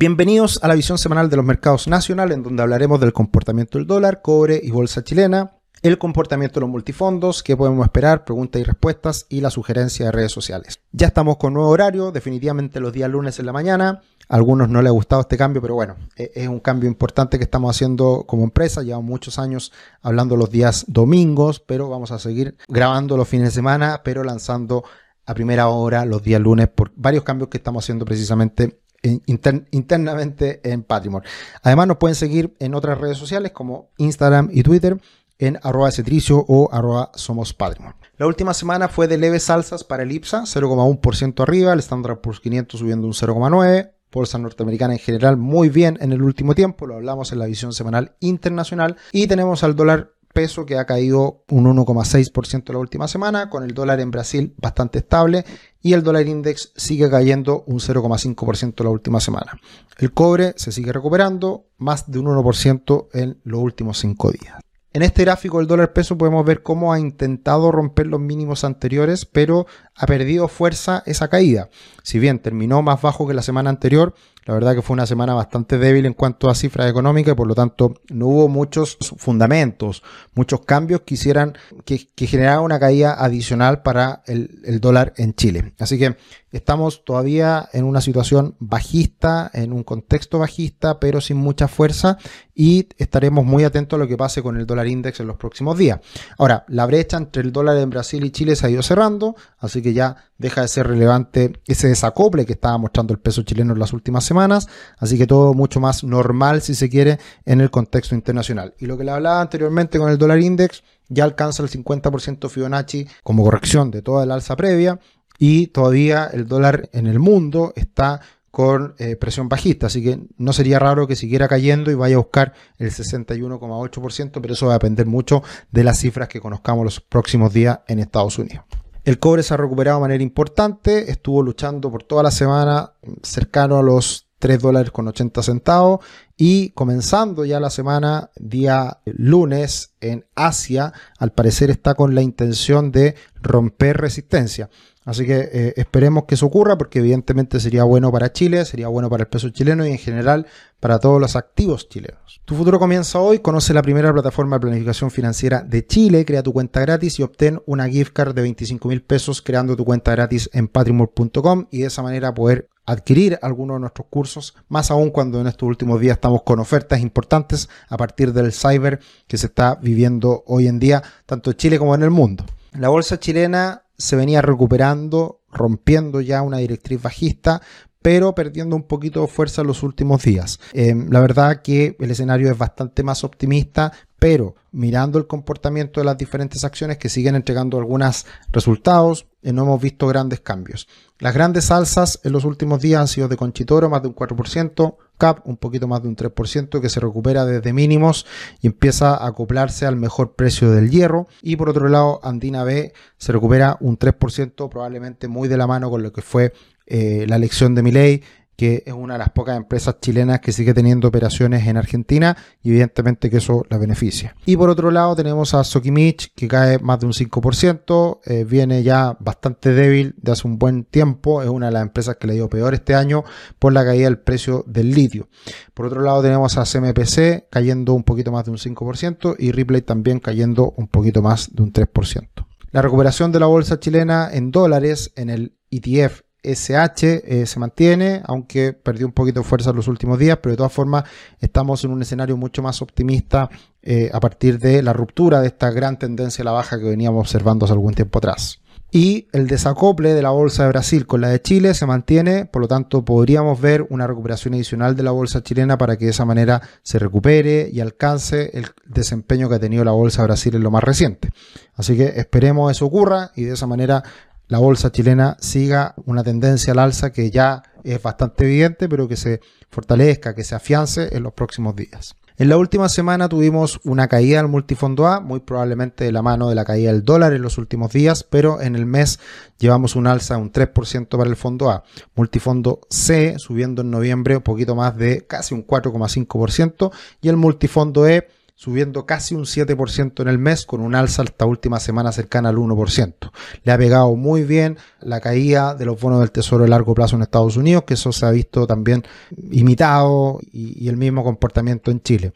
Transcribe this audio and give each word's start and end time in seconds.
Bienvenidos 0.00 0.60
a 0.62 0.68
la 0.68 0.76
visión 0.76 0.96
semanal 0.96 1.28
de 1.28 1.34
los 1.34 1.44
mercados 1.44 1.88
nacionales, 1.88 2.36
en 2.36 2.44
donde 2.44 2.62
hablaremos 2.62 3.00
del 3.00 3.12
comportamiento 3.12 3.78
del 3.78 3.88
dólar, 3.88 4.22
cobre 4.22 4.60
y 4.62 4.70
bolsa 4.70 5.02
chilena, 5.02 5.56
el 5.82 5.98
comportamiento 5.98 6.60
de 6.60 6.66
los 6.66 6.70
multifondos, 6.70 7.42
qué 7.42 7.56
podemos 7.56 7.84
esperar, 7.84 8.24
preguntas 8.24 8.60
y 8.60 8.64
respuestas 8.64 9.26
y 9.28 9.40
la 9.40 9.50
sugerencia 9.50 10.06
de 10.06 10.12
redes 10.12 10.30
sociales. 10.30 10.78
Ya 10.92 11.08
estamos 11.08 11.36
con 11.38 11.52
nuevo 11.52 11.68
horario, 11.68 12.12
definitivamente 12.12 12.78
los 12.78 12.92
días 12.92 13.10
lunes 13.10 13.40
en 13.40 13.46
la 13.46 13.52
mañana. 13.52 14.02
A 14.28 14.36
algunos 14.36 14.68
no 14.68 14.82
les 14.82 14.90
ha 14.90 14.92
gustado 14.92 15.22
este 15.22 15.36
cambio, 15.36 15.60
pero 15.60 15.74
bueno, 15.74 15.96
e-, 16.14 16.30
es 16.32 16.46
un 16.46 16.60
cambio 16.60 16.88
importante 16.88 17.36
que 17.36 17.42
estamos 17.42 17.74
haciendo 17.74 18.22
como 18.24 18.44
empresa. 18.44 18.84
Llevamos 18.84 19.06
muchos 19.06 19.40
años 19.40 19.72
hablando 20.00 20.36
los 20.36 20.50
días 20.52 20.84
domingos, 20.86 21.58
pero 21.58 21.88
vamos 21.88 22.12
a 22.12 22.20
seguir 22.20 22.56
grabando 22.68 23.16
los 23.16 23.26
fines 23.26 23.48
de 23.48 23.52
semana, 23.52 24.02
pero 24.04 24.22
lanzando 24.22 24.84
a 25.26 25.34
primera 25.34 25.66
hora 25.66 26.04
los 26.04 26.22
días 26.22 26.40
lunes 26.40 26.68
por 26.68 26.92
varios 26.94 27.24
cambios 27.24 27.48
que 27.48 27.56
estamos 27.56 27.84
haciendo 27.84 28.04
precisamente 28.04 28.78
internamente 29.02 30.60
en 30.64 30.82
Patrimon. 30.82 31.22
Además 31.62 31.86
nos 31.86 31.96
pueden 31.98 32.14
seguir 32.14 32.54
en 32.58 32.74
otras 32.74 32.98
redes 32.98 33.18
sociales 33.18 33.52
como 33.52 33.90
Instagram 33.96 34.50
y 34.52 34.62
Twitter 34.62 35.00
en 35.38 35.58
arroba 35.62 35.90
cetricio 35.90 36.44
o 36.48 36.68
arroba 36.72 37.12
somos 37.14 37.54
Patrimon. 37.54 37.94
La 38.16 38.26
última 38.26 38.54
semana 38.54 38.88
fue 38.88 39.06
de 39.06 39.18
leves 39.18 39.48
alzas 39.50 39.84
para 39.84 40.02
el 40.02 40.10
IPSA, 40.10 40.42
0,1% 40.42 41.40
arriba, 41.42 41.72
el 41.72 41.78
Standard 41.78 42.20
Poor's 42.20 42.40
500 42.40 42.80
subiendo 42.80 43.06
un 43.06 43.12
0,9%, 43.12 43.92
bolsa 44.10 44.38
norteamericana 44.38 44.94
en 44.94 44.98
general 44.98 45.36
muy 45.36 45.68
bien 45.68 45.98
en 46.00 46.12
el 46.12 46.22
último 46.22 46.54
tiempo, 46.54 46.86
lo 46.86 46.94
hablamos 46.94 47.30
en 47.30 47.38
la 47.38 47.46
visión 47.46 47.72
semanal 47.72 48.16
internacional, 48.20 48.96
y 49.12 49.26
tenemos 49.26 49.62
al 49.62 49.76
dólar 49.76 50.12
peso 50.38 50.64
que 50.64 50.78
ha 50.78 50.86
caído 50.86 51.42
un 51.48 51.64
1,6% 51.64 52.72
la 52.72 52.78
última 52.78 53.08
semana, 53.08 53.50
con 53.50 53.64
el 53.64 53.74
dólar 53.74 53.98
en 53.98 54.12
Brasil 54.12 54.54
bastante 54.56 55.00
estable 55.00 55.44
y 55.82 55.94
el 55.94 56.04
dólar 56.04 56.28
index 56.28 56.72
sigue 56.76 57.10
cayendo 57.10 57.64
un 57.66 57.80
0,5% 57.80 58.84
la 58.84 58.90
última 58.90 59.18
semana. 59.18 59.58
El 59.98 60.12
cobre 60.12 60.54
se 60.56 60.70
sigue 60.70 60.92
recuperando 60.92 61.64
más 61.78 62.08
de 62.08 62.20
un 62.20 62.26
1% 62.26 63.08
en 63.14 63.40
los 63.42 63.60
últimos 63.60 63.98
5 63.98 64.30
días. 64.30 64.60
En 64.92 65.02
este 65.02 65.24
gráfico 65.24 65.58
del 65.58 65.66
dólar 65.66 65.92
peso 65.92 66.16
podemos 66.16 66.46
ver 66.46 66.62
cómo 66.62 66.92
ha 66.92 67.00
intentado 67.00 67.72
romper 67.72 68.06
los 68.06 68.20
mínimos 68.20 68.62
anteriores, 68.62 69.26
pero 69.26 69.66
ha 69.98 70.06
perdido 70.06 70.48
fuerza 70.48 71.02
esa 71.06 71.28
caída. 71.28 71.68
Si 72.02 72.18
bien 72.18 72.38
terminó 72.38 72.80
más 72.82 73.02
bajo 73.02 73.26
que 73.26 73.34
la 73.34 73.42
semana 73.42 73.68
anterior, 73.68 74.14
la 74.48 74.54
verdad 74.54 74.74
que 74.74 74.80
fue 74.80 74.94
una 74.94 75.04
semana 75.04 75.34
bastante 75.34 75.76
débil 75.76 76.06
en 76.06 76.14
cuanto 76.14 76.48
a 76.48 76.54
cifras 76.54 76.88
económicas 76.88 77.32
y 77.32 77.36
por 77.36 77.46
lo 77.46 77.54
tanto 77.54 78.00
no 78.08 78.28
hubo 78.28 78.48
muchos 78.48 78.96
fundamentos, 79.18 80.02
muchos 80.34 80.60
cambios 80.60 81.02
que 81.02 81.14
hicieran 81.14 81.58
que, 81.84 82.08
generaran 82.16 82.62
una 82.62 82.80
caída 82.80 83.22
adicional 83.22 83.82
para 83.82 84.22
el, 84.24 84.62
el 84.64 84.80
dólar 84.80 85.12
en 85.18 85.34
Chile. 85.34 85.74
Así 85.78 85.98
que 85.98 86.16
estamos 86.50 87.04
todavía 87.04 87.68
en 87.74 87.84
una 87.84 88.00
situación 88.00 88.56
bajista, 88.58 89.50
en 89.52 89.70
un 89.70 89.82
contexto 89.82 90.38
bajista, 90.38 90.98
pero 90.98 91.20
sin 91.20 91.36
mucha 91.36 91.68
fuerza 91.68 92.16
y 92.54 92.88
estaremos 92.96 93.44
muy 93.44 93.64
atentos 93.64 93.98
a 93.98 94.00
lo 94.00 94.08
que 94.08 94.16
pase 94.16 94.42
con 94.42 94.56
el 94.56 94.66
dólar 94.66 94.88
index 94.88 95.20
en 95.20 95.26
los 95.26 95.36
próximos 95.36 95.76
días. 95.76 96.00
Ahora, 96.38 96.64
la 96.68 96.86
brecha 96.86 97.16
entre 97.16 97.42
el 97.42 97.52
dólar 97.52 97.76
en 97.76 97.90
Brasil 97.90 98.24
y 98.24 98.30
Chile 98.30 98.56
se 98.56 98.66
ha 98.66 98.70
ido 98.70 98.82
cerrando, 98.82 99.36
así 99.58 99.82
que 99.82 99.87
ya 99.92 100.16
deja 100.38 100.62
de 100.62 100.68
ser 100.68 100.86
relevante 100.86 101.52
ese 101.66 101.88
desacople 101.88 102.46
que 102.46 102.52
estaba 102.52 102.78
mostrando 102.78 103.12
el 103.12 103.20
peso 103.20 103.42
chileno 103.42 103.72
en 103.72 103.78
las 103.78 103.92
últimas 103.92 104.24
semanas, 104.24 104.68
así 104.98 105.18
que 105.18 105.26
todo 105.26 105.54
mucho 105.54 105.80
más 105.80 106.04
normal 106.04 106.62
si 106.62 106.74
se 106.74 106.88
quiere 106.88 107.18
en 107.44 107.60
el 107.60 107.70
contexto 107.70 108.14
internacional. 108.14 108.74
Y 108.78 108.86
lo 108.86 108.96
que 108.96 109.04
le 109.04 109.10
hablaba 109.10 109.40
anteriormente 109.40 109.98
con 109.98 110.10
el 110.10 110.18
dólar 110.18 110.40
index 110.40 110.82
ya 111.08 111.24
alcanza 111.24 111.62
el 111.62 111.70
50% 111.70 112.48
Fibonacci 112.48 113.06
como 113.22 113.44
corrección 113.44 113.90
de 113.90 114.02
toda 114.02 114.26
la 114.26 114.34
alza 114.34 114.56
previa 114.56 114.98
y 115.38 115.68
todavía 115.68 116.28
el 116.32 116.46
dólar 116.46 116.88
en 116.92 117.06
el 117.06 117.18
mundo 117.18 117.72
está 117.76 118.20
con 118.50 118.94
eh, 118.98 119.14
presión 119.16 119.48
bajista, 119.48 119.86
así 119.86 120.02
que 120.02 120.18
no 120.36 120.52
sería 120.52 120.78
raro 120.78 121.06
que 121.06 121.16
siguiera 121.16 121.46
cayendo 121.48 121.90
y 121.90 121.94
vaya 121.94 122.16
a 122.16 122.18
buscar 122.18 122.54
el 122.78 122.90
61,8%, 122.90 124.40
pero 124.40 124.54
eso 124.54 124.66
va 124.66 124.72
a 124.72 124.78
depender 124.78 125.06
mucho 125.06 125.42
de 125.70 125.84
las 125.84 125.98
cifras 125.98 126.28
que 126.28 126.40
conozcamos 126.40 126.84
los 126.84 127.00
próximos 127.00 127.52
días 127.52 127.80
en 127.86 128.00
Estados 128.00 128.38
Unidos. 128.38 128.64
El 129.04 129.18
cobre 129.18 129.42
se 129.42 129.54
ha 129.54 129.56
recuperado 129.56 129.98
de 129.98 130.02
manera 130.02 130.22
importante, 130.22 131.10
estuvo 131.10 131.42
luchando 131.42 131.90
por 131.90 132.02
toda 132.02 132.22
la 132.22 132.30
semana 132.30 132.92
cercano 133.22 133.78
a 133.78 133.82
los 133.82 134.28
3 134.38 134.60
dólares 134.60 134.90
con 134.90 135.08
80 135.08 135.42
centavos 135.42 136.04
y 136.36 136.70
comenzando 136.70 137.44
ya 137.44 137.58
la 137.58 137.70
semana 137.70 138.30
día 138.36 139.00
lunes 139.04 139.94
en 140.00 140.26
Asia, 140.34 140.92
al 141.18 141.32
parecer 141.32 141.70
está 141.70 141.94
con 141.94 142.14
la 142.14 142.22
intención 142.22 142.92
de 142.92 143.16
romper 143.42 143.96
resistencia. 143.96 144.70
Así 145.08 145.24
que 145.24 145.48
eh, 145.50 145.72
esperemos 145.78 146.24
que 146.24 146.34
eso 146.34 146.44
ocurra 146.44 146.76
porque 146.76 146.98
evidentemente 146.98 147.60
sería 147.60 147.82
bueno 147.84 148.12
para 148.12 148.30
Chile, 148.30 148.66
sería 148.66 148.88
bueno 148.88 149.08
para 149.08 149.22
el 149.22 149.28
peso 149.28 149.48
chileno 149.48 149.86
y 149.86 149.92
en 149.92 149.96
general 149.96 150.46
para 150.80 150.98
todos 150.98 151.18
los 151.18 151.34
activos 151.34 151.88
chilenos. 151.88 152.42
Tu 152.44 152.54
futuro 152.54 152.78
comienza 152.78 153.18
hoy, 153.18 153.38
conoce 153.38 153.72
la 153.72 153.80
primera 153.80 154.12
plataforma 154.12 154.56
de 154.56 154.60
planificación 154.60 155.10
financiera 155.10 155.62
de 155.62 155.86
Chile, 155.86 156.26
crea 156.26 156.42
tu 156.42 156.52
cuenta 156.52 156.80
gratis 156.80 157.18
y 157.18 157.22
obtén 157.22 157.62
una 157.64 157.88
gift 157.88 158.12
card 158.12 158.34
de 158.34 158.42
25 158.42 158.86
mil 158.86 159.00
pesos 159.00 159.40
creando 159.40 159.74
tu 159.76 159.86
cuenta 159.86 160.10
gratis 160.10 160.50
en 160.52 160.68
patrimor.com 160.68 161.68
y 161.70 161.78
de 161.78 161.86
esa 161.86 162.02
manera 162.02 162.34
poder 162.34 162.68
adquirir 162.84 163.38
algunos 163.40 163.76
de 163.76 163.80
nuestros 163.80 164.08
cursos, 164.10 164.56
más 164.68 164.90
aún 164.90 165.08
cuando 165.08 165.40
en 165.40 165.46
estos 165.46 165.66
últimos 165.66 166.02
días 166.02 166.18
estamos 166.18 166.42
con 166.42 166.58
ofertas 166.58 167.00
importantes 167.00 167.70
a 167.88 167.96
partir 167.96 168.34
del 168.34 168.52
cyber 168.52 169.00
que 169.26 169.38
se 169.38 169.46
está 169.46 169.76
viviendo 169.76 170.44
hoy 170.46 170.66
en 170.66 170.78
día, 170.78 171.02
tanto 171.24 171.52
en 171.52 171.56
Chile 171.56 171.78
como 171.78 171.94
en 171.94 172.02
el 172.02 172.10
mundo. 172.10 172.44
La 172.72 172.90
bolsa 172.90 173.18
chilena 173.18 173.84
se 173.98 174.16
venía 174.16 174.40
recuperando, 174.40 175.42
rompiendo 175.50 176.20
ya 176.20 176.42
una 176.42 176.58
directriz 176.58 177.02
bajista, 177.02 177.60
pero 178.00 178.34
perdiendo 178.34 178.76
un 178.76 178.84
poquito 178.84 179.22
de 179.22 179.26
fuerza 179.26 179.62
en 179.62 179.66
los 179.66 179.82
últimos 179.82 180.22
días. 180.22 180.60
Eh, 180.72 180.94
la 181.10 181.20
verdad 181.20 181.62
que 181.62 181.96
el 181.98 182.10
escenario 182.10 182.50
es 182.50 182.56
bastante 182.56 183.02
más 183.02 183.24
optimista, 183.24 183.92
pero 184.18 184.56
mirando 184.72 185.18
el 185.18 185.26
comportamiento 185.26 186.00
de 186.00 186.06
las 186.06 186.18
diferentes 186.18 186.64
acciones 186.64 186.98
que 186.98 187.08
siguen 187.08 187.36
entregando 187.36 187.78
algunos 187.78 188.26
resultados, 188.50 189.26
eh, 189.42 189.52
no 189.52 189.62
hemos 189.62 189.80
visto 189.80 190.06
grandes 190.06 190.40
cambios. 190.40 190.88
Las 191.20 191.34
grandes 191.34 191.70
alzas 191.70 192.20
en 192.24 192.32
los 192.32 192.44
últimos 192.44 192.80
días 192.80 193.00
han 193.00 193.08
sido 193.08 193.28
de 193.28 193.36
Conchitoro, 193.36 193.88
más 193.88 194.02
de 194.02 194.08
un 194.08 194.14
4%, 194.14 194.96
CAP 195.16 195.46
un 195.46 195.56
poquito 195.56 195.86
más 195.86 196.02
de 196.02 196.08
un 196.08 196.16
3%, 196.16 196.80
que 196.80 196.88
se 196.88 197.00
recupera 197.00 197.44
desde 197.44 197.72
mínimos 197.72 198.26
y 198.60 198.66
empieza 198.66 199.14
a 199.14 199.26
acoplarse 199.28 199.86
al 199.86 199.96
mejor 199.96 200.34
precio 200.34 200.70
del 200.70 200.90
hierro. 200.90 201.28
Y 201.42 201.56
por 201.56 201.68
otro 201.68 201.88
lado, 201.88 202.20
Andina 202.22 202.64
B 202.64 202.92
se 203.16 203.32
recupera 203.32 203.76
un 203.80 203.98
3%, 203.98 204.68
probablemente 204.68 205.28
muy 205.28 205.48
de 205.48 205.56
la 205.56 205.66
mano 205.66 205.90
con 205.90 206.02
lo 206.02 206.12
que 206.12 206.22
fue 206.22 206.52
eh, 206.86 207.26
la 207.28 207.36
elección 207.36 207.74
de 207.74 207.82
Milei 207.82 208.22
que 208.58 208.82
es 208.84 208.92
una 208.92 209.14
de 209.14 209.20
las 209.20 209.30
pocas 209.30 209.56
empresas 209.56 210.00
chilenas 210.00 210.40
que 210.40 210.50
sigue 210.50 210.74
teniendo 210.74 211.06
operaciones 211.06 211.64
en 211.68 211.76
Argentina 211.76 212.36
y 212.60 212.70
evidentemente 212.70 213.30
que 213.30 213.36
eso 213.36 213.64
la 213.70 213.78
beneficia. 213.78 214.34
Y 214.46 214.56
por 214.56 214.68
otro 214.68 214.90
lado 214.90 215.14
tenemos 215.14 215.54
a 215.54 215.62
Sokimich 215.62 216.34
que 216.34 216.48
cae 216.48 216.80
más 216.80 216.98
de 216.98 217.06
un 217.06 217.12
5%, 217.12 218.18
eh, 218.24 218.42
viene 218.42 218.82
ya 218.82 219.16
bastante 219.20 219.72
débil 219.72 220.16
de 220.20 220.32
hace 220.32 220.48
un 220.48 220.58
buen 220.58 220.82
tiempo, 220.82 221.40
es 221.40 221.48
una 221.48 221.66
de 221.66 221.72
las 221.72 221.82
empresas 221.82 222.16
que 222.16 222.26
le 222.26 222.34
dio 222.34 222.48
peor 222.48 222.74
este 222.74 222.96
año 222.96 223.22
por 223.60 223.72
la 223.72 223.84
caída 223.84 224.06
del 224.06 224.18
precio 224.18 224.64
del 224.66 224.90
litio. 224.90 225.28
Por 225.72 225.86
otro 225.86 226.02
lado 226.02 226.20
tenemos 226.20 226.58
a 226.58 226.64
CMPC 226.64 227.48
cayendo 227.50 227.94
un 227.94 228.02
poquito 228.02 228.32
más 228.32 228.44
de 228.44 228.50
un 228.50 228.58
5% 228.58 229.36
y 229.38 229.52
Ripley 229.52 229.82
también 229.82 230.18
cayendo 230.18 230.74
un 230.76 230.88
poquito 230.88 231.22
más 231.22 231.54
de 231.54 231.62
un 231.62 231.72
3%. 231.72 232.28
La 232.72 232.82
recuperación 232.82 233.30
de 233.30 233.38
la 233.38 233.46
bolsa 233.46 233.78
chilena 233.78 234.28
en 234.32 234.50
dólares 234.50 235.12
en 235.14 235.30
el 235.30 235.56
ETF 235.70 236.22
SH 236.42 237.22
eh, 237.24 237.46
se 237.46 237.58
mantiene, 237.58 238.22
aunque 238.24 238.72
perdió 238.72 239.06
un 239.06 239.12
poquito 239.12 239.40
de 239.40 239.44
fuerza 239.44 239.70
en 239.70 239.76
los 239.76 239.88
últimos 239.88 240.18
días, 240.18 240.38
pero 240.42 240.52
de 240.52 240.56
todas 240.56 240.72
formas 240.72 241.04
estamos 241.40 241.82
en 241.84 241.90
un 241.90 242.02
escenario 242.02 242.36
mucho 242.36 242.62
más 242.62 242.80
optimista 242.82 243.50
eh, 243.82 244.10
a 244.12 244.20
partir 244.20 244.58
de 244.58 244.82
la 244.82 244.92
ruptura 244.92 245.40
de 245.40 245.48
esta 245.48 245.70
gran 245.70 245.98
tendencia 245.98 246.42
a 246.42 246.46
la 246.46 246.52
baja 246.52 246.78
que 246.78 246.84
veníamos 246.84 247.20
observando 247.20 247.64
hace 247.64 247.74
algún 247.74 247.94
tiempo 247.94 248.18
atrás. 248.18 248.60
Y 248.90 249.28
el 249.32 249.48
desacople 249.48 250.14
de 250.14 250.22
la 250.22 250.30
bolsa 250.30 250.62
de 250.62 250.70
Brasil 250.70 251.06
con 251.06 251.20
la 251.20 251.28
de 251.28 251.42
Chile 251.42 251.74
se 251.74 251.84
mantiene, 251.84 252.46
por 252.46 252.62
lo 252.62 252.68
tanto 252.68 253.04
podríamos 253.04 253.60
ver 253.60 253.86
una 253.90 254.06
recuperación 254.06 254.54
adicional 254.54 254.96
de 254.96 255.02
la 255.02 255.10
bolsa 255.10 255.42
chilena 255.42 255.76
para 255.76 255.98
que 255.98 256.06
de 256.06 256.12
esa 256.12 256.24
manera 256.24 256.62
se 256.82 256.98
recupere 256.98 257.68
y 257.70 257.80
alcance 257.80 258.50
el 258.54 258.66
desempeño 258.86 259.50
que 259.50 259.56
ha 259.56 259.60
tenido 259.60 259.84
la 259.84 259.90
bolsa 259.92 260.22
de 260.22 260.28
Brasil 260.28 260.54
en 260.54 260.62
lo 260.62 260.70
más 260.70 260.82
reciente. 260.82 261.30
Así 261.74 261.98
que 261.98 262.14
esperemos 262.16 262.70
eso 262.72 262.86
ocurra 262.86 263.30
y 263.36 263.44
de 263.44 263.52
esa 263.52 263.66
manera 263.66 264.02
la 264.48 264.58
bolsa 264.58 264.90
chilena 264.90 265.36
siga 265.40 265.94
una 266.06 266.24
tendencia 266.24 266.72
al 266.72 266.78
alza 266.78 267.12
que 267.12 267.30
ya 267.30 267.62
es 267.84 268.02
bastante 268.02 268.44
evidente, 268.44 268.88
pero 268.88 269.06
que 269.06 269.16
se 269.16 269.40
fortalezca, 269.70 270.34
que 270.34 270.44
se 270.44 270.54
afiance 270.54 271.14
en 271.14 271.22
los 271.22 271.34
próximos 271.34 271.76
días. 271.76 272.14
En 272.40 272.48
la 272.48 272.56
última 272.56 272.88
semana 272.88 273.28
tuvimos 273.28 273.80
una 273.82 274.06
caída 274.06 274.38
del 274.38 274.46
multifondo 274.46 275.08
A, 275.08 275.18
muy 275.18 275.40
probablemente 275.40 276.04
de 276.04 276.12
la 276.12 276.22
mano 276.22 276.48
de 276.48 276.54
la 276.54 276.64
caída 276.64 276.92
del 276.92 277.04
dólar 277.04 277.32
en 277.32 277.42
los 277.42 277.58
últimos 277.58 277.92
días, 277.92 278.22
pero 278.22 278.60
en 278.60 278.76
el 278.76 278.86
mes 278.86 279.18
llevamos 279.58 279.96
un 279.96 280.06
alza 280.06 280.36
de 280.36 280.42
un 280.42 280.52
3% 280.52 281.08
para 281.08 281.28
el 281.28 281.34
fondo 281.34 281.68
A. 281.68 281.82
Multifondo 282.14 282.80
C 282.88 283.34
subiendo 283.38 283.82
en 283.82 283.90
noviembre 283.90 284.36
un 284.36 284.42
poquito 284.42 284.76
más 284.76 284.96
de 284.96 285.26
casi 285.26 285.52
un 285.52 285.66
4,5% 285.66 286.92
y 287.20 287.28
el 287.28 287.36
multifondo 287.36 288.06
E 288.06 288.28
subiendo 288.58 289.06
casi 289.06 289.36
un 289.36 289.44
7% 289.44 290.20
en 290.20 290.26
el 290.26 290.36
mes, 290.36 290.66
con 290.66 290.80
un 290.80 290.96
alza 290.96 291.22
esta 291.22 291.46
última 291.46 291.78
semana 291.78 292.10
cercana 292.10 292.48
al 292.48 292.56
1%. 292.56 293.30
Le 293.62 293.70
ha 293.70 293.78
pegado 293.78 294.16
muy 294.16 294.42
bien 294.42 294.78
la 295.00 295.20
caída 295.20 295.76
de 295.76 295.84
los 295.84 296.00
bonos 296.00 296.18
del 296.18 296.32
Tesoro 296.32 296.64
de 296.64 296.70
largo 296.70 296.92
plazo 296.92 297.14
en 297.14 297.22
Estados 297.22 297.56
Unidos, 297.56 297.84
que 297.84 297.94
eso 297.94 298.10
se 298.10 298.26
ha 298.26 298.32
visto 298.32 298.66
también 298.66 299.04
imitado 299.52 300.40
y, 300.50 300.88
el 300.88 300.96
mismo 300.96 301.22
comportamiento 301.22 301.92
en 301.92 302.02
Chile. 302.02 302.32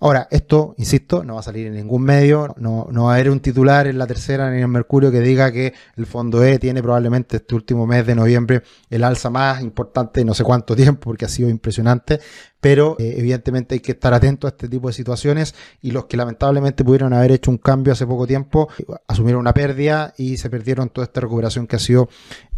Ahora, 0.00 0.28
esto, 0.30 0.74
insisto, 0.78 1.22
no 1.24 1.34
va 1.34 1.40
a 1.40 1.42
salir 1.42 1.66
en 1.66 1.74
ningún 1.74 2.04
medio, 2.04 2.54
no, 2.56 2.88
no 2.90 3.04
va 3.04 3.10
a 3.10 3.14
haber 3.16 3.28
un 3.28 3.40
titular 3.40 3.86
en 3.86 3.98
la 3.98 4.06
tercera 4.06 4.50
ni 4.50 4.56
en 4.56 4.62
el 4.62 4.68
Mercurio 4.68 5.12
que 5.12 5.20
diga 5.20 5.52
que 5.52 5.74
el 5.96 6.06
fondo 6.06 6.42
E 6.42 6.58
tiene 6.58 6.82
probablemente 6.82 7.36
este 7.36 7.54
último 7.54 7.86
mes 7.86 8.06
de 8.06 8.14
noviembre 8.14 8.62
el 8.88 9.04
alza 9.04 9.28
más 9.28 9.60
importante 9.60 10.20
de 10.20 10.24
no 10.24 10.32
sé 10.32 10.42
cuánto 10.42 10.74
tiempo, 10.74 11.02
porque 11.02 11.26
ha 11.26 11.28
sido 11.28 11.50
impresionante, 11.50 12.20
pero 12.60 12.96
eh, 12.98 13.14
evidentemente 13.18 13.74
hay 13.74 13.80
que 13.80 13.92
estar 13.92 14.14
atento 14.14 14.46
a 14.46 14.50
este 14.50 14.68
tipo 14.68 14.88
de 14.88 14.94
situaciones 14.94 15.54
y 15.82 15.90
los 15.90 16.06
que 16.06 16.16
lamentablemente 16.16 16.84
pudieron 16.84 17.12
haber 17.12 17.32
hecho 17.32 17.50
un 17.50 17.58
cambio 17.58 17.92
hace 17.92 18.06
poco 18.06 18.26
tiempo 18.26 18.68
asumieron 19.06 19.40
una 19.40 19.54
pérdida 19.54 20.14
y 20.16 20.36
se 20.36 20.50
perdieron 20.50 20.88
toda 20.90 21.04
esta 21.04 21.20
recuperación 21.20 21.66
que 21.66 21.76
ha 21.76 21.80
sido 21.80 22.08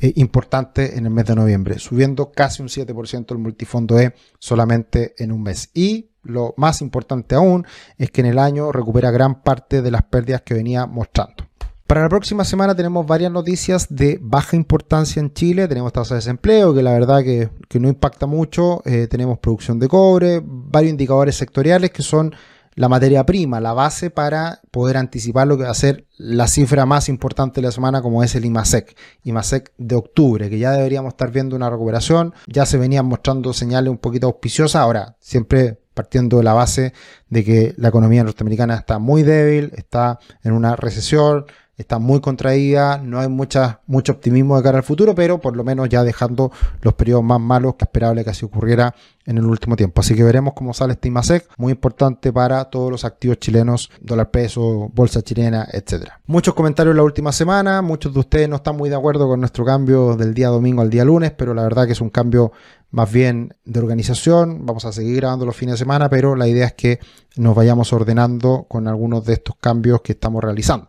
eh, 0.00 0.12
importante 0.16 0.96
en 0.96 1.06
el 1.06 1.10
mes 1.10 1.26
de 1.26 1.34
noviembre, 1.34 1.78
subiendo 1.78 2.30
casi 2.30 2.62
un 2.62 2.68
7% 2.68 3.32
el 3.32 3.38
multifondo 3.38 3.98
E 3.98 4.14
solamente 4.38 5.14
en 5.18 5.32
un 5.32 5.42
mes. 5.42 5.70
Y 5.74 6.10
lo 6.22 6.54
más 6.56 6.80
importante 6.82 7.34
aún 7.34 7.66
es 7.96 8.10
que 8.10 8.20
en 8.20 8.28
el 8.28 8.38
año 8.38 8.70
recupera 8.72 9.10
gran 9.10 9.42
parte 9.42 9.82
de 9.82 9.90
las 9.90 10.02
pérdidas 10.04 10.42
que 10.42 10.54
venía 10.54 10.86
mostrando. 10.86 11.47
Para 11.88 12.02
la 12.02 12.10
próxima 12.10 12.44
semana 12.44 12.74
tenemos 12.74 13.06
varias 13.06 13.32
noticias 13.32 13.86
de 13.88 14.18
baja 14.20 14.56
importancia 14.56 15.20
en 15.20 15.32
Chile. 15.32 15.66
Tenemos 15.68 15.90
tasa 15.90 16.14
de 16.14 16.18
desempleo, 16.18 16.74
que 16.74 16.82
la 16.82 16.92
verdad 16.92 17.22
que, 17.22 17.48
no 17.80 17.88
impacta 17.88 18.26
mucho. 18.26 18.82
Eh, 18.84 19.06
tenemos 19.06 19.38
producción 19.38 19.78
de 19.78 19.88
cobre, 19.88 20.42
varios 20.44 20.90
indicadores 20.90 21.36
sectoriales 21.36 21.90
que 21.90 22.02
son 22.02 22.34
la 22.74 22.90
materia 22.90 23.24
prima, 23.24 23.58
la 23.58 23.72
base 23.72 24.10
para 24.10 24.60
poder 24.70 24.98
anticipar 24.98 25.46
lo 25.46 25.56
que 25.56 25.64
va 25.64 25.70
a 25.70 25.74
ser 25.74 26.06
la 26.18 26.46
cifra 26.46 26.84
más 26.84 27.08
importante 27.08 27.62
de 27.62 27.68
la 27.68 27.72
semana, 27.72 28.02
como 28.02 28.22
es 28.22 28.34
el 28.34 28.44
IMASEC, 28.44 28.94
IMASEC 29.24 29.72
de 29.78 29.94
octubre, 29.96 30.50
que 30.50 30.58
ya 30.58 30.72
deberíamos 30.72 31.14
estar 31.14 31.30
viendo 31.30 31.56
una 31.56 31.70
recuperación. 31.70 32.34
Ya 32.48 32.66
se 32.66 32.76
venían 32.76 33.06
mostrando 33.06 33.54
señales 33.54 33.90
un 33.90 33.98
poquito 33.98 34.26
auspiciosas. 34.26 34.82
Ahora, 34.82 35.16
siempre 35.20 35.80
partiendo 35.94 36.36
de 36.36 36.44
la 36.44 36.52
base 36.52 36.92
de 37.30 37.44
que 37.44 37.74
la 37.78 37.88
economía 37.88 38.22
norteamericana 38.24 38.74
está 38.74 38.98
muy 38.98 39.22
débil, 39.22 39.72
está 39.74 40.18
en 40.44 40.52
una 40.52 40.76
recesión, 40.76 41.46
está 41.78 41.98
muy 42.00 42.20
contraída, 42.20 42.98
no 42.98 43.20
hay 43.20 43.28
mucha, 43.28 43.80
mucho 43.86 44.12
optimismo 44.12 44.56
de 44.56 44.62
cara 44.64 44.78
al 44.78 44.84
futuro, 44.84 45.14
pero 45.14 45.40
por 45.40 45.56
lo 45.56 45.62
menos 45.62 45.88
ya 45.88 46.02
dejando 46.02 46.50
los 46.82 46.94
periodos 46.94 47.24
más 47.24 47.40
malos 47.40 47.76
que 47.76 47.84
esperable 47.84 48.24
que 48.24 48.30
así 48.30 48.44
ocurriera 48.44 48.94
en 49.24 49.38
el 49.38 49.44
último 49.44 49.76
tiempo. 49.76 50.00
Así 50.00 50.16
que 50.16 50.24
veremos 50.24 50.54
cómo 50.54 50.74
sale 50.74 50.94
este 50.94 51.08
IMASEC, 51.08 51.48
muy 51.56 51.72
importante 51.72 52.32
para 52.32 52.64
todos 52.64 52.90
los 52.90 53.04
activos 53.04 53.38
chilenos, 53.38 53.90
dólar 54.00 54.30
peso, 54.30 54.90
bolsa 54.92 55.22
chilena, 55.22 55.68
etcétera. 55.70 56.20
Muchos 56.26 56.54
comentarios 56.54 56.96
la 56.96 57.02
última 57.04 57.30
semana, 57.30 57.80
muchos 57.80 58.12
de 58.12 58.20
ustedes 58.20 58.48
no 58.48 58.56
están 58.56 58.76
muy 58.76 58.90
de 58.90 58.96
acuerdo 58.96 59.28
con 59.28 59.38
nuestro 59.38 59.64
cambio 59.64 60.16
del 60.16 60.34
día 60.34 60.48
domingo 60.48 60.82
al 60.82 60.90
día 60.90 61.04
lunes, 61.04 61.30
pero 61.30 61.54
la 61.54 61.62
verdad 61.62 61.86
que 61.86 61.92
es 61.92 62.00
un 62.00 62.10
cambio 62.10 62.52
más 62.90 63.12
bien 63.12 63.54
de 63.64 63.80
organización. 63.80 64.64
Vamos 64.64 64.84
a 64.84 64.92
seguir 64.92 65.16
grabando 65.16 65.44
los 65.44 65.56
fines 65.56 65.74
de 65.74 65.78
semana, 65.78 66.08
pero 66.08 66.34
la 66.36 66.48
idea 66.48 66.66
es 66.66 66.72
que 66.72 67.00
nos 67.36 67.54
vayamos 67.54 67.92
ordenando 67.92 68.66
con 68.68 68.88
algunos 68.88 69.24
de 69.24 69.34
estos 69.34 69.56
cambios 69.60 70.00
que 70.02 70.12
estamos 70.12 70.42
realizando. 70.42 70.86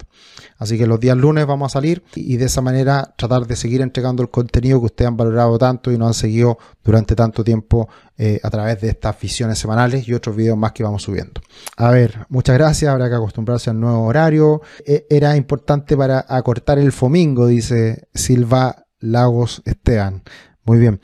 Así 0.58 0.78
que 0.78 0.88
los 0.88 1.00
días 1.00 1.16
lunes 1.16 1.46
vamos 1.46 1.72
a 1.72 1.74
salir 1.74 2.04
y 2.16 2.38
de 2.38 2.46
esa 2.46 2.62
manera 2.62 3.14
tratar 3.18 3.46
de 3.46 3.56
seguir 3.56 3.82
entregando 3.82 4.24
el 4.24 4.30
contenido 4.30 4.80
que 4.80 4.88
ustedes 4.88 5.08
han 5.08 5.18
valorado 5.18 5.58
tanto 5.58 5.92
y 5.92 5.98
nos 5.98 6.08
han 6.08 6.14
seguido 6.14 6.58
durante 6.84 7.16
tanto 7.16 7.44
tiempo 7.44 7.88
eh, 8.18 8.40
a 8.44 8.50
través 8.50 8.82
de 8.82 8.90
estas 8.90 9.20
visiones 9.20 9.60
semanales 9.60 10.08
y 10.08 10.14
otros 10.14 10.36
videos 10.36 10.58
más 10.58 10.72
que 10.72 10.84
vamos 10.84 11.04
subiendo. 11.04 11.42
A 11.78 11.92
ver, 11.92 12.26
muchas 12.30 12.58
gracias, 12.58 12.92
habrá 12.92 13.10
que 13.10 13.16
acostumbrarse 13.16 13.70
al 13.70 13.80
nuevo 13.80 14.04
horario. 14.04 14.62
E, 14.86 15.06
era 15.10 15.36
importante 15.38 15.96
para 15.96 16.26
acortar 16.28 16.80
el 16.80 16.92
fomingo, 16.92 17.48
dice 17.48 18.08
Silva 18.14 18.86
Lagos 19.00 19.62
Esteban. 19.66 20.24
Muy 20.66 20.78
bien. 20.78 21.00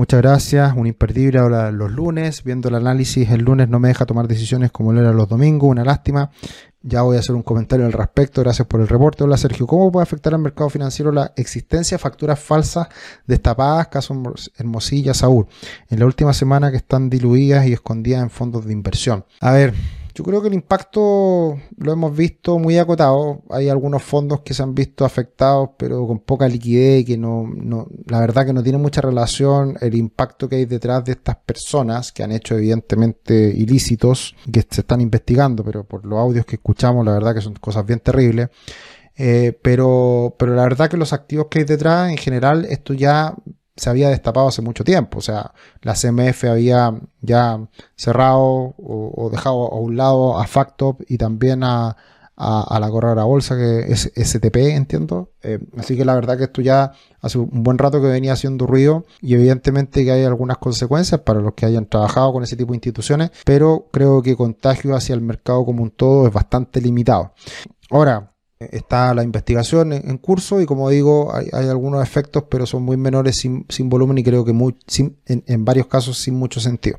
Muchas 0.00 0.22
gracias, 0.22 0.72
un 0.74 0.86
imperdible 0.86 1.40
ahora 1.40 1.70
los 1.70 1.92
lunes, 1.92 2.42
viendo 2.42 2.70
el 2.70 2.74
análisis 2.74 3.28
el 3.28 3.42
lunes 3.42 3.68
no 3.68 3.78
me 3.78 3.88
deja 3.88 4.06
tomar 4.06 4.28
decisiones 4.28 4.72
como 4.72 4.94
lo 4.94 5.02
era 5.02 5.12
los 5.12 5.28
domingos, 5.28 5.68
una 5.68 5.84
lástima. 5.84 6.30
Ya 6.80 7.02
voy 7.02 7.18
a 7.18 7.20
hacer 7.20 7.34
un 7.34 7.42
comentario 7.42 7.84
al 7.84 7.92
respecto, 7.92 8.40
gracias 8.40 8.66
por 8.66 8.80
el 8.80 8.88
reporte. 8.88 9.24
Hola 9.24 9.36
Sergio, 9.36 9.66
¿cómo 9.66 9.92
puede 9.92 10.04
afectar 10.04 10.32
al 10.32 10.40
mercado 10.40 10.70
financiero 10.70 11.12
la 11.12 11.34
existencia 11.36 11.98
de 11.98 12.02
facturas 12.02 12.40
falsas 12.40 12.88
destapadas, 13.26 13.88
caso 13.88 14.14
Hermosilla, 14.56 15.12
Saúl, 15.12 15.46
en 15.90 15.98
la 15.98 16.06
última 16.06 16.32
semana 16.32 16.70
que 16.70 16.78
están 16.78 17.10
diluidas 17.10 17.66
y 17.66 17.74
escondidas 17.74 18.22
en 18.22 18.30
fondos 18.30 18.64
de 18.64 18.72
inversión? 18.72 19.26
A 19.42 19.52
ver, 19.52 19.74
yo 20.14 20.24
creo 20.24 20.42
que 20.42 20.48
el 20.48 20.54
impacto 20.54 21.56
lo 21.76 21.92
hemos 21.92 22.16
visto 22.16 22.58
muy 22.58 22.78
acotado. 22.78 23.42
Hay 23.50 23.68
algunos 23.68 24.02
fondos 24.02 24.40
que 24.40 24.54
se 24.54 24.62
han 24.62 24.74
visto 24.74 25.04
afectados, 25.04 25.70
pero 25.78 26.06
con 26.06 26.20
poca 26.20 26.48
liquidez 26.48 27.02
y 27.02 27.04
que 27.04 27.18
no, 27.18 27.48
no, 27.54 27.86
la 28.06 28.20
verdad 28.20 28.46
que 28.46 28.52
no 28.52 28.62
tiene 28.62 28.78
mucha 28.78 29.00
relación 29.00 29.76
el 29.80 29.94
impacto 29.94 30.48
que 30.48 30.56
hay 30.56 30.64
detrás 30.64 31.04
de 31.04 31.12
estas 31.12 31.36
personas 31.36 32.12
que 32.12 32.22
han 32.22 32.32
hecho 32.32 32.56
evidentemente 32.56 33.34
ilícitos 33.56 34.34
que 34.50 34.64
se 34.68 34.80
están 34.80 35.00
investigando, 35.00 35.64
pero 35.64 35.84
por 35.84 36.04
los 36.04 36.18
audios 36.18 36.44
que 36.44 36.56
escuchamos, 36.56 37.04
la 37.04 37.12
verdad 37.12 37.34
que 37.34 37.40
son 37.40 37.54
cosas 37.54 37.86
bien 37.86 38.00
terribles. 38.00 38.48
Eh, 39.16 39.58
pero, 39.60 40.34
pero 40.38 40.54
la 40.54 40.62
verdad 40.62 40.88
que 40.88 40.96
los 40.96 41.12
activos 41.12 41.48
que 41.50 41.58
hay 41.58 41.64
detrás, 41.66 42.10
en 42.10 42.16
general, 42.16 42.64
esto 42.64 42.94
ya 42.94 43.34
se 43.80 43.88
había 43.88 44.10
destapado 44.10 44.48
hace 44.48 44.60
mucho 44.60 44.84
tiempo. 44.84 45.18
O 45.18 45.22
sea, 45.22 45.52
la 45.80 45.94
CMF 45.94 46.44
había 46.44 46.92
ya 47.22 47.58
cerrado 47.96 48.74
o, 48.76 49.30
dejado 49.32 49.72
a 49.72 49.80
un 49.80 49.96
lado 49.96 50.38
a 50.38 50.46
Factop 50.46 51.00
y 51.08 51.16
también 51.16 51.64
a, 51.64 51.96
a, 52.36 52.78
la 52.78 52.90
corredora 52.90 53.24
bolsa 53.24 53.56
que 53.56 53.90
es 53.90 54.12
STP, 54.14 54.56
entiendo. 54.56 55.30
Eh, 55.42 55.60
así 55.78 55.96
que 55.96 56.04
la 56.04 56.14
verdad 56.14 56.36
que 56.36 56.44
esto 56.44 56.60
ya 56.60 56.92
hace 57.22 57.38
un 57.38 57.62
buen 57.62 57.78
rato 57.78 58.02
que 58.02 58.08
venía 58.08 58.34
haciendo 58.34 58.66
ruido 58.66 59.06
y 59.22 59.32
evidentemente 59.32 60.04
que 60.04 60.12
hay 60.12 60.24
algunas 60.24 60.58
consecuencias 60.58 61.22
para 61.22 61.40
los 61.40 61.54
que 61.54 61.64
hayan 61.64 61.86
trabajado 61.86 62.34
con 62.34 62.42
ese 62.42 62.56
tipo 62.56 62.72
de 62.72 62.76
instituciones, 62.76 63.30
pero 63.46 63.86
creo 63.90 64.20
que 64.20 64.36
contagio 64.36 64.94
hacia 64.94 65.14
el 65.14 65.22
mercado 65.22 65.64
como 65.64 65.82
un 65.82 65.90
todo 65.90 66.26
es 66.26 66.34
bastante 66.34 66.82
limitado. 66.82 67.32
Ahora, 67.88 68.30
Está 68.60 69.14
la 69.14 69.22
investigación 69.22 69.94
en, 69.94 70.18
curso 70.18 70.60
y 70.60 70.66
como 70.66 70.90
digo, 70.90 71.34
hay, 71.34 71.48
algunos 71.66 72.02
efectos, 72.02 72.44
pero 72.50 72.66
son 72.66 72.82
muy 72.82 72.98
menores 72.98 73.36
sin, 73.36 73.88
volumen 73.88 74.18
y 74.18 74.22
creo 74.22 74.44
que 74.44 74.50
en, 74.50 75.64
varios 75.64 75.86
casos 75.86 76.18
sin 76.18 76.34
mucho 76.34 76.60
sentido. 76.60 76.98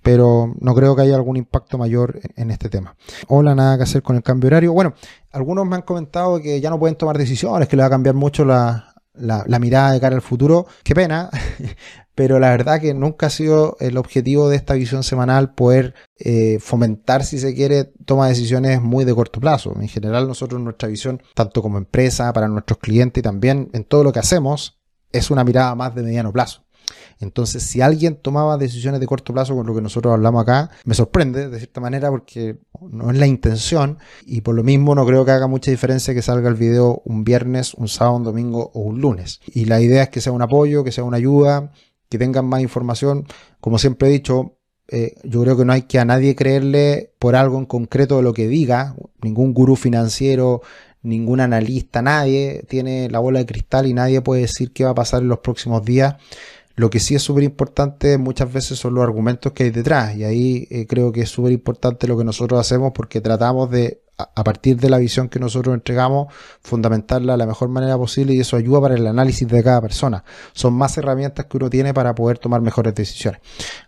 Pero 0.00 0.54
no 0.60 0.76
creo 0.76 0.94
que 0.94 1.02
haya 1.02 1.16
algún 1.16 1.36
impacto 1.36 1.76
mayor 1.76 2.20
en, 2.36 2.52
este 2.52 2.68
tema. 2.68 2.94
Hola, 3.26 3.56
nada 3.56 3.78
que 3.78 3.82
hacer 3.82 4.02
con 4.02 4.14
el 4.14 4.22
cambio 4.22 4.46
horario. 4.46 4.72
Bueno, 4.72 4.94
algunos 5.32 5.66
me 5.66 5.74
han 5.74 5.82
comentado 5.82 6.40
que 6.40 6.60
ya 6.60 6.70
no 6.70 6.78
pueden 6.78 6.94
tomar 6.94 7.18
decisiones, 7.18 7.66
que 7.66 7.74
le 7.74 7.82
va 7.82 7.88
a 7.88 7.90
cambiar 7.90 8.14
mucho 8.14 8.44
la, 8.44 8.91
la, 9.14 9.58
mirada 9.58 9.92
de 9.92 10.00
cara 10.00 10.14
al 10.14 10.22
futuro. 10.22 10.66
Qué 10.82 10.94
pena, 10.94 11.30
pero 12.14 12.38
la 12.38 12.50
verdad 12.50 12.80
que 12.80 12.94
nunca 12.94 13.26
ha 13.26 13.30
sido 13.30 13.76
el 13.80 13.96
objetivo 13.96 14.48
de 14.48 14.56
esta 14.56 14.74
visión 14.74 15.02
semanal 15.02 15.54
poder 15.54 15.94
eh, 16.18 16.58
fomentar, 16.60 17.24
si 17.24 17.38
se 17.38 17.54
quiere, 17.54 17.84
toma 18.04 18.26
de 18.26 18.30
decisiones 18.30 18.80
muy 18.80 19.04
de 19.04 19.14
corto 19.14 19.40
plazo. 19.40 19.74
En 19.80 19.88
general, 19.88 20.28
nosotros 20.28 20.60
nuestra 20.60 20.88
visión, 20.88 21.22
tanto 21.34 21.62
como 21.62 21.78
empresa, 21.78 22.32
para 22.32 22.48
nuestros 22.48 22.78
clientes 22.78 23.20
y 23.20 23.22
también 23.22 23.70
en 23.72 23.84
todo 23.84 24.04
lo 24.04 24.12
que 24.12 24.20
hacemos, 24.20 24.80
es 25.12 25.30
una 25.30 25.44
mirada 25.44 25.74
más 25.74 25.94
de 25.94 26.02
mediano 26.02 26.32
plazo. 26.32 26.64
Entonces, 27.22 27.62
si 27.62 27.80
alguien 27.80 28.16
tomaba 28.16 28.58
decisiones 28.58 29.00
de 29.00 29.06
corto 29.06 29.32
plazo 29.32 29.54
con 29.54 29.66
lo 29.66 29.74
que 29.74 29.80
nosotros 29.80 30.12
hablamos 30.12 30.42
acá, 30.42 30.70
me 30.84 30.94
sorprende 30.94 31.48
de 31.48 31.58
cierta 31.58 31.80
manera 31.80 32.10
porque 32.10 32.58
no 32.90 33.10
es 33.10 33.16
la 33.16 33.26
intención 33.26 33.98
y 34.26 34.40
por 34.40 34.54
lo 34.54 34.64
mismo 34.64 34.94
no 34.94 35.06
creo 35.06 35.24
que 35.24 35.30
haga 35.30 35.46
mucha 35.46 35.70
diferencia 35.70 36.14
que 36.14 36.22
salga 36.22 36.48
el 36.48 36.56
video 36.56 37.00
un 37.04 37.24
viernes, 37.24 37.74
un 37.74 37.88
sábado, 37.88 38.16
un 38.16 38.24
domingo 38.24 38.70
o 38.74 38.80
un 38.80 39.00
lunes. 39.00 39.40
Y 39.46 39.66
la 39.66 39.80
idea 39.80 40.04
es 40.04 40.08
que 40.08 40.20
sea 40.20 40.32
un 40.32 40.42
apoyo, 40.42 40.82
que 40.82 40.92
sea 40.92 41.04
una 41.04 41.18
ayuda, 41.18 41.72
que 42.08 42.18
tengan 42.18 42.46
más 42.46 42.60
información. 42.60 43.26
Como 43.60 43.78
siempre 43.78 44.08
he 44.08 44.12
dicho, 44.12 44.58
eh, 44.88 45.14
yo 45.22 45.42
creo 45.42 45.56
que 45.56 45.64
no 45.64 45.72
hay 45.72 45.82
que 45.82 45.98
a 45.98 46.04
nadie 46.04 46.34
creerle 46.34 47.14
por 47.18 47.36
algo 47.36 47.58
en 47.58 47.66
concreto 47.66 48.16
de 48.16 48.22
lo 48.22 48.34
que 48.34 48.48
diga, 48.48 48.96
ningún 49.22 49.54
gurú 49.54 49.76
financiero, 49.76 50.60
ningún 51.02 51.40
analista, 51.40 52.02
nadie 52.02 52.64
tiene 52.68 53.08
la 53.10 53.18
bola 53.18 53.38
de 53.38 53.46
cristal 53.46 53.86
y 53.86 53.94
nadie 53.94 54.20
puede 54.20 54.42
decir 54.42 54.72
qué 54.72 54.84
va 54.84 54.90
a 54.90 54.94
pasar 54.94 55.22
en 55.22 55.28
los 55.28 55.38
próximos 55.38 55.84
días. 55.84 56.16
Lo 56.74 56.90
que 56.90 57.00
sí 57.00 57.14
es 57.14 57.22
súper 57.22 57.44
importante 57.44 58.18
muchas 58.18 58.52
veces 58.52 58.78
son 58.78 58.94
los 58.94 59.04
argumentos 59.04 59.52
que 59.52 59.64
hay 59.64 59.70
detrás 59.70 60.16
y 60.16 60.24
ahí 60.24 60.68
eh, 60.70 60.86
creo 60.86 61.12
que 61.12 61.22
es 61.22 61.30
súper 61.30 61.52
importante 61.52 62.06
lo 62.06 62.16
que 62.16 62.24
nosotros 62.24 62.60
hacemos 62.60 62.92
porque 62.94 63.20
tratamos 63.20 63.70
de 63.70 64.02
a 64.16 64.44
partir 64.44 64.78
de 64.78 64.90
la 64.90 64.98
visión 64.98 65.28
que 65.28 65.38
nosotros 65.38 65.74
entregamos, 65.74 66.32
fundamentarla 66.60 67.32
de 67.32 67.38
la 67.38 67.46
mejor 67.46 67.68
manera 67.68 67.96
posible 67.96 68.34
y 68.34 68.40
eso 68.40 68.56
ayuda 68.56 68.80
para 68.80 68.94
el 68.94 69.06
análisis 69.06 69.48
de 69.48 69.62
cada 69.62 69.80
persona. 69.80 70.24
Son 70.52 70.74
más 70.74 70.96
herramientas 70.98 71.46
que 71.46 71.56
uno 71.56 71.70
tiene 71.70 71.94
para 71.94 72.14
poder 72.14 72.38
tomar 72.38 72.60
mejores 72.60 72.94
decisiones. 72.94 73.40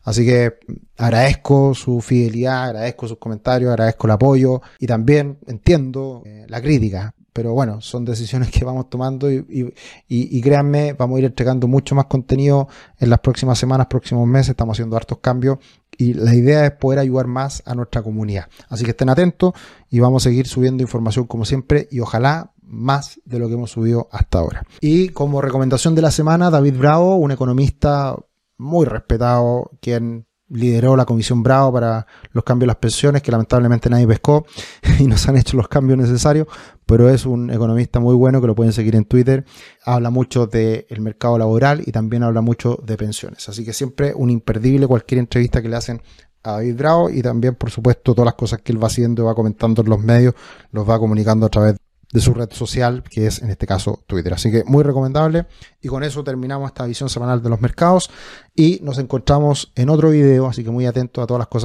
Así 0.02 0.24
que 0.24 0.58
agradezco 0.96 1.74
su 1.74 2.00
fidelidad, 2.00 2.64
agradezco 2.64 3.08
sus 3.08 3.18
comentarios, 3.18 3.70
agradezco 3.70 4.06
el 4.06 4.12
apoyo 4.12 4.62
y 4.78 4.86
también 4.86 5.38
entiendo 5.46 6.22
eh, 6.24 6.46
la 6.48 6.60
crítica 6.60 7.14
pero 7.34 7.52
bueno, 7.52 7.80
son 7.80 8.04
decisiones 8.04 8.50
que 8.50 8.64
vamos 8.64 8.88
tomando 8.88 9.28
y, 9.30 10.40
créanme, 10.40 10.92
vamos 10.92 11.16
a 11.16 11.18
ir 11.18 11.24
entregando 11.26 11.66
mucho 11.66 11.96
más 11.96 12.06
contenido 12.06 12.68
en 12.98 13.10
las 13.10 13.18
próximas 13.18 13.58
semanas, 13.58 13.88
próximos 13.88 14.26
meses, 14.26 14.50
estamos 14.50 14.76
haciendo 14.76 14.96
hartos 14.96 15.18
cambios 15.18 15.58
y 15.98 16.14
la 16.14 16.32
idea 16.32 16.64
es 16.64 16.70
poder 16.72 17.00
ayudar 17.00 17.26
más 17.26 17.60
a 17.66 17.74
nuestra 17.74 18.02
comunidad. 18.02 18.48
Así 18.68 18.84
que 18.84 18.92
estén 18.92 19.08
atentos 19.08 19.52
y 19.90 19.98
vamos 19.98 20.22
a 20.22 20.30
seguir 20.30 20.46
subiendo 20.46 20.84
información 20.84 21.26
como 21.26 21.44
siempre 21.44 21.88
y 21.90 21.98
ojalá 21.98 22.52
más 22.62 23.20
de 23.24 23.40
lo 23.40 23.48
que 23.48 23.54
hemos 23.54 23.72
subido 23.72 24.08
hasta 24.12 24.38
ahora. 24.38 24.62
Y 24.80 25.08
como 25.08 25.40
recomendación 25.40 25.96
de 25.96 26.02
la 26.02 26.12
semana, 26.12 26.50
David 26.50 26.78
Bravo, 26.78 27.16
un 27.16 27.32
economista 27.32 28.16
muy 28.58 28.86
respetado, 28.86 29.72
quien 29.80 30.26
lideró 30.48 30.96
la 30.96 31.04
Comisión 31.04 31.42
Bravo 31.42 31.72
para 31.72 32.06
los 32.32 32.44
cambios 32.44 32.64
de 32.64 32.68
las 32.68 32.76
pensiones, 32.76 33.22
que 33.22 33.30
lamentablemente 33.30 33.88
nadie 33.90 34.06
pescó 34.06 34.46
y 34.98 35.06
nos 35.06 35.28
han 35.28 35.36
hecho 35.36 35.56
los 35.56 35.68
cambios 35.68 35.98
necesarios, 35.98 36.46
pero 36.86 37.08
es 37.08 37.26
un 37.26 37.50
economista 37.50 38.00
muy 38.00 38.14
bueno 38.14 38.40
que 38.40 38.46
lo 38.46 38.54
pueden 38.54 38.72
seguir 38.72 38.94
en 38.96 39.04
Twitter. 39.04 39.44
Habla 39.84 40.10
mucho 40.10 40.46
del 40.46 41.00
mercado 41.00 41.38
laboral 41.38 41.82
y 41.86 41.92
también 41.92 42.22
habla 42.22 42.40
mucho 42.40 42.78
de 42.84 42.96
pensiones. 42.96 43.48
Así 43.48 43.64
que 43.64 43.72
siempre 43.72 44.12
un 44.14 44.30
imperdible 44.30 44.86
cualquier 44.86 45.20
entrevista 45.20 45.62
que 45.62 45.68
le 45.68 45.76
hacen 45.76 46.02
a 46.42 46.52
David 46.52 46.76
Bravo 46.76 47.10
y 47.10 47.22
también, 47.22 47.54
por 47.54 47.70
supuesto, 47.70 48.14
todas 48.14 48.26
las 48.26 48.34
cosas 48.34 48.60
que 48.60 48.72
él 48.72 48.82
va 48.82 48.88
haciendo, 48.88 49.24
va 49.24 49.34
comentando 49.34 49.82
en 49.82 49.88
los 49.88 50.00
medios, 50.00 50.34
los 50.72 50.88
va 50.88 50.98
comunicando 50.98 51.46
a 51.46 51.48
través 51.48 51.76
de 52.14 52.20
su 52.20 52.32
red 52.32 52.48
social, 52.52 53.02
que 53.02 53.26
es 53.26 53.42
en 53.42 53.50
este 53.50 53.66
caso 53.66 54.04
Twitter. 54.06 54.32
Así 54.32 54.48
que 54.48 54.62
muy 54.64 54.84
recomendable. 54.84 55.46
Y 55.82 55.88
con 55.88 56.04
eso 56.04 56.22
terminamos 56.22 56.68
esta 56.68 56.86
visión 56.86 57.08
semanal 57.08 57.42
de 57.42 57.48
los 57.48 57.60
mercados 57.60 58.08
y 58.54 58.78
nos 58.82 58.98
encontramos 58.98 59.72
en 59.74 59.90
otro 59.90 60.10
video, 60.10 60.46
así 60.46 60.62
que 60.62 60.70
muy 60.70 60.86
atento 60.86 61.20
a 61.20 61.26
todas 61.26 61.40
las 61.40 61.48
cosas 61.48 61.62